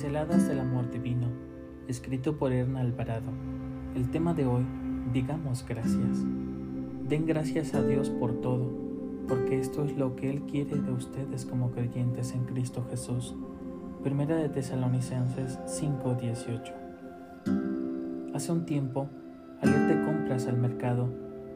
Pinceladas 0.00 0.48
del 0.48 0.60
Amor 0.60 0.90
Divino, 0.90 1.26
escrito 1.86 2.38
por 2.38 2.52
Erna 2.52 2.80
Alvarado. 2.80 3.32
El 3.94 4.10
tema 4.10 4.32
de 4.32 4.46
hoy, 4.46 4.64
digamos 5.12 5.66
gracias. 5.68 6.24
Den 7.06 7.26
gracias 7.26 7.74
a 7.74 7.82
Dios 7.82 8.08
por 8.08 8.40
todo, 8.40 8.72
porque 9.28 9.60
esto 9.60 9.84
es 9.84 9.94
lo 9.98 10.16
que 10.16 10.30
Él 10.30 10.44
quiere 10.50 10.76
de 10.76 10.90
ustedes 10.90 11.44
como 11.44 11.70
creyentes 11.72 12.32
en 12.32 12.46
Cristo 12.46 12.86
Jesús. 12.88 13.34
Primera 14.02 14.36
de 14.36 14.48
Tesalonicenses 14.48 15.58
5:18. 15.66 16.72
Hace 18.32 18.52
un 18.52 18.64
tiempo, 18.64 19.06
al 19.60 19.68
ir 19.68 19.86
de 19.86 20.02
compras 20.02 20.46
al 20.46 20.56
mercado, 20.56 21.10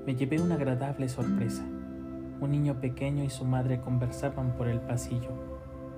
me 0.05 0.17
llevé 0.17 0.39
una 0.39 0.57
agradable 0.57 1.09
sorpresa. 1.09 1.65
Un 2.43 2.51
niño 2.51 2.79
pequeño 2.79 3.25
y 3.25 3.31
su 3.31 3.47
madre 3.47 3.81
conversaban 3.81 4.55
por 4.55 4.69
el 4.69 4.83
pasillo. 4.83 5.54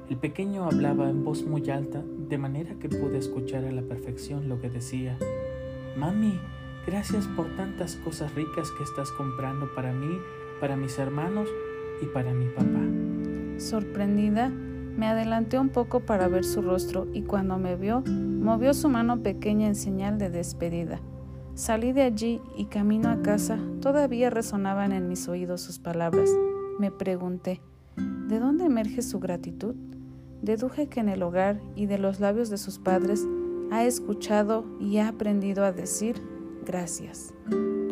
El 0.08 0.18
pequeño 0.18 0.64
hablaba 0.64 1.10
en 1.10 1.24
voz 1.24 1.44
muy 1.44 1.68
alta, 1.68 2.00
de 2.28 2.38
manera 2.38 2.76
que 2.78 2.88
pude 2.88 3.18
escuchar 3.18 3.64
a 3.64 3.72
la 3.72 3.82
perfección 3.82 4.48
lo 4.48 4.60
que 4.60 4.70
decía. 4.70 5.18
Mami, 5.96 6.38
gracias 6.86 7.26
por 7.26 7.46
tantas 7.56 7.96
cosas 7.96 8.32
ricas 8.36 8.70
que 8.78 8.84
estás 8.84 9.10
comprando 9.10 9.68
para 9.74 9.92
mí, 9.92 10.18
para 10.60 10.76
mis 10.76 10.96
hermanos 10.98 11.48
y 12.00 12.06
para 12.06 12.32
mi 12.32 12.46
papá. 12.46 13.58
Sorprendida, 13.58 14.48
me 14.48 15.08
adelanté 15.08 15.58
un 15.58 15.70
poco 15.70 16.00
para 16.00 16.28
ver 16.28 16.44
su 16.44 16.62
rostro 16.62 17.08
y 17.12 17.22
cuando 17.22 17.58
me 17.58 17.74
vio, 17.74 18.02
movió 18.06 18.74
su 18.74 18.88
mano 18.88 19.22
pequeña 19.24 19.66
en 19.66 19.74
señal 19.74 20.18
de 20.18 20.30
despedida. 20.30 21.00
Salí 21.54 21.92
de 21.92 22.02
allí 22.02 22.40
y 22.56 22.66
camino 22.66 23.08
a 23.08 23.22
casa, 23.22 23.58
todavía 23.80 24.30
resonaban 24.30 24.92
en 24.92 25.08
mis 25.08 25.26
oídos 25.26 25.62
sus 25.62 25.80
palabras. 25.80 26.30
Me 26.78 26.92
pregunté, 26.92 27.60
¿de 27.96 28.38
dónde 28.38 28.66
emerge 28.66 29.02
su 29.02 29.18
gratitud? 29.18 29.74
Deduje 30.42 30.88
que 30.88 31.00
en 31.00 31.08
el 31.08 31.22
hogar 31.22 31.60
y 31.74 31.86
de 31.86 31.98
los 31.98 32.20
labios 32.20 32.50
de 32.50 32.58
sus 32.58 32.78
padres 32.78 33.26
ha 33.70 33.84
escuchado 33.84 34.64
y 34.80 34.98
ha 34.98 35.08
aprendido 35.08 35.64
a 35.64 35.72
decir 35.72 36.22
gracias. 36.64 37.34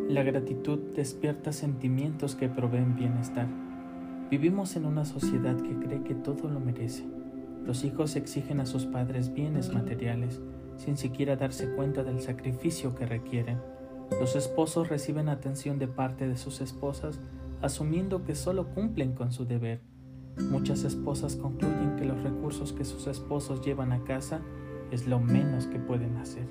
La 0.09 0.23
gratitud 0.23 0.79
despierta 0.95 1.53
sentimientos 1.53 2.37
que 2.37 2.49
proveen 2.49 2.95
bienestar. 2.95 3.49
Vivimos 4.31 4.77
en 4.77 4.87
una 4.87 5.05
sociedad 5.05 5.57
que 5.57 5.79
cree 5.79 6.03
que 6.03 6.15
todo 6.15 6.49
lo 6.49 6.61
merece. 6.61 7.05
Los 7.65 7.85
hijos 7.85 8.15
exigen 8.17 8.61
a 8.61 8.67
sus 8.67 8.87
padres 8.87 9.33
bienes 9.33 9.73
materiales 9.73 10.41
sin 10.77 10.97
siquiera 10.97 11.37
darse 11.37 11.71
cuenta 11.71 12.03
del 12.03 12.21
sacrificio 12.21 12.95
que 12.95 13.07
requieren. 13.07 13.59
Los 14.21 14.37
esposos 14.37 14.89
reciben 14.89 15.29
atención 15.29 15.79
de 15.79 15.89
parte 15.89 16.29
de 16.29 16.37
sus 16.37 16.61
esposas 16.61 17.21
asumiendo 17.63 18.25
que 18.25 18.35
solo 18.35 18.69
cumplen 18.75 19.15
con 19.15 19.33
su 19.33 19.47
deber 19.47 19.81
Muchas 20.37 20.83
esposas 20.83 21.37
concluyen 21.37 21.95
que 21.97 22.05
los 22.05 22.21
recursos 22.23 22.73
que 22.73 22.85
sus 22.85 23.07
esposos 23.07 23.61
llevan 23.61 23.93
a 23.93 24.03
casa 24.03 24.41
es 24.91 25.07
lo 25.07 25.21
menos 25.21 25.67
que 25.67 25.79
pueden 25.79 26.17
hacer. 26.17 26.47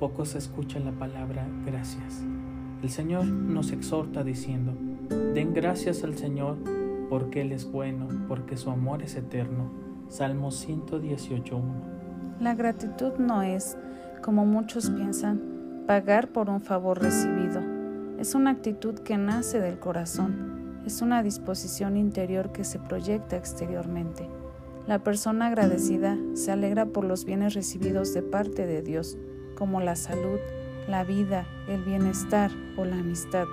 Pocos 0.00 0.34
escuchan 0.34 0.84
la 0.84 0.92
palabra 0.92 1.46
gracias. 1.64 2.22
El 2.82 2.90
Señor 2.90 3.26
nos 3.26 3.70
exhorta 3.70 4.24
diciendo, 4.24 4.72
den 5.34 5.54
gracias 5.54 6.02
al 6.02 6.16
Señor 6.16 6.56
porque 7.08 7.42
Él 7.42 7.52
es 7.52 7.70
bueno, 7.70 8.08
porque 8.28 8.56
su 8.56 8.70
amor 8.70 9.02
es 9.02 9.14
eterno. 9.14 9.70
Salmo 10.08 10.48
118.1. 10.48 11.62
La 12.40 12.54
gratitud 12.54 13.12
no 13.18 13.42
es, 13.42 13.78
como 14.20 14.44
muchos 14.44 14.90
piensan, 14.90 15.84
pagar 15.86 16.28
por 16.28 16.50
un 16.50 16.60
favor 16.60 17.00
recibido. 17.00 17.62
Es 18.18 18.34
una 18.34 18.50
actitud 18.50 18.94
que 18.98 19.16
nace 19.16 19.60
del 19.60 19.78
corazón 19.78 20.53
es 20.86 21.02
una 21.02 21.22
disposición 21.22 21.96
interior 21.96 22.52
que 22.52 22.64
se 22.64 22.78
proyecta 22.78 23.36
exteriormente. 23.36 24.28
La 24.86 24.98
persona 24.98 25.46
agradecida 25.46 26.18
se 26.34 26.52
alegra 26.52 26.86
por 26.86 27.04
los 27.04 27.24
bienes 27.24 27.54
recibidos 27.54 28.12
de 28.12 28.22
parte 28.22 28.66
de 28.66 28.82
Dios, 28.82 29.16
como 29.56 29.80
la 29.80 29.96
salud, 29.96 30.38
la 30.88 31.04
vida, 31.04 31.46
el 31.68 31.82
bienestar 31.82 32.50
o 32.76 32.84
la 32.84 32.96
amistad. 32.96 33.46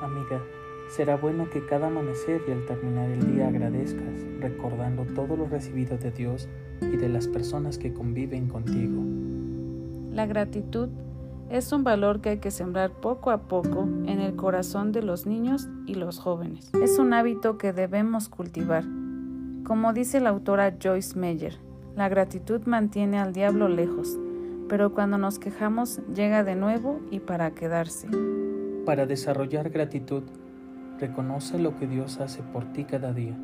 Amiga, 0.00 0.40
será 0.88 1.16
bueno 1.16 1.50
que 1.50 1.66
cada 1.66 1.88
amanecer 1.88 2.42
y 2.46 2.52
al 2.52 2.64
terminar 2.66 3.10
el 3.10 3.34
día 3.34 3.48
agradezcas, 3.48 4.22
recordando 4.38 5.04
todo 5.14 5.36
lo 5.36 5.46
recibido 5.46 5.98
de 5.98 6.12
Dios 6.12 6.48
y 6.80 6.96
de 6.96 7.08
las 7.08 7.26
personas 7.26 7.78
que 7.78 7.92
conviven 7.92 8.48
contigo. 8.48 9.02
La 10.12 10.26
gratitud 10.26 10.88
es 11.50 11.72
un 11.72 11.84
valor 11.84 12.20
que 12.20 12.30
hay 12.30 12.38
que 12.38 12.50
sembrar 12.50 12.90
poco 12.90 13.30
a 13.30 13.42
poco 13.42 13.82
en 14.06 14.20
el 14.20 14.36
corazón 14.36 14.92
de 14.92 15.02
los 15.02 15.26
niños 15.26 15.68
y 15.86 15.94
los 15.94 16.18
jóvenes. 16.18 16.70
Es 16.82 16.98
un 16.98 17.12
hábito 17.12 17.58
que 17.58 17.72
debemos 17.72 18.28
cultivar. 18.28 18.84
Como 19.64 19.92
dice 19.92 20.20
la 20.20 20.30
autora 20.30 20.76
Joyce 20.82 21.18
Meyer, 21.18 21.58
la 21.96 22.08
gratitud 22.08 22.62
mantiene 22.66 23.18
al 23.18 23.32
diablo 23.32 23.68
lejos, 23.68 24.18
pero 24.68 24.92
cuando 24.92 25.18
nos 25.18 25.38
quejamos 25.38 26.00
llega 26.14 26.44
de 26.44 26.56
nuevo 26.56 27.00
y 27.10 27.20
para 27.20 27.52
quedarse. 27.52 28.08
Para 28.84 29.06
desarrollar 29.06 29.70
gratitud, 29.70 30.22
reconoce 30.98 31.58
lo 31.58 31.76
que 31.78 31.86
Dios 31.86 32.20
hace 32.20 32.42
por 32.42 32.72
ti 32.72 32.84
cada 32.84 33.12
día. 33.12 33.36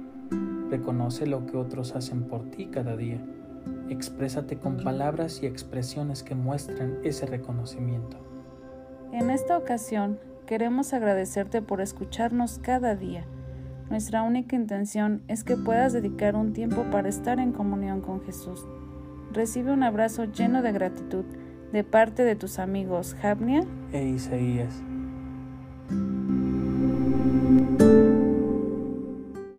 Reconoce 0.70 1.26
lo 1.26 1.46
que 1.46 1.56
otros 1.56 1.96
hacen 1.96 2.24
por 2.24 2.44
ti 2.50 2.66
cada 2.66 2.96
día 2.96 3.20
Exprésate 3.88 4.56
con 4.56 4.78
palabras 4.78 5.42
y 5.42 5.46
expresiones 5.46 6.22
que 6.22 6.34
muestren 6.34 6.98
ese 7.02 7.26
reconocimiento. 7.26 8.16
En 9.12 9.30
esta 9.30 9.58
ocasión, 9.58 10.18
queremos 10.46 10.92
agradecerte 10.92 11.62
por 11.62 11.80
escucharnos 11.80 12.58
cada 12.58 12.94
día. 12.94 13.24
Nuestra 13.90 14.22
única 14.22 14.54
intención 14.54 15.22
es 15.26 15.42
que 15.42 15.56
puedas 15.56 15.92
dedicar 15.92 16.36
un 16.36 16.52
tiempo 16.52 16.84
para 16.92 17.08
estar 17.08 17.40
en 17.40 17.52
comunión 17.52 18.00
con 18.00 18.22
Jesús. 18.22 18.64
Recibe 19.32 19.72
un 19.72 19.82
abrazo 19.82 20.24
lleno 20.24 20.62
de 20.62 20.72
gratitud 20.72 21.24
de 21.72 21.84
parte 21.84 22.24
de 22.24 22.36
tus 22.36 22.58
amigos 22.58 23.16
Javnia 23.20 23.64
e 23.92 24.04
Isaías. 24.04 24.82